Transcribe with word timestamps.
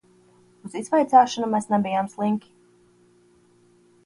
Uz 0.69 0.77
izvaicāšanu 0.79 1.49
mēs 1.51 1.69
nebijām 1.75 2.09
slinki. 2.15 2.51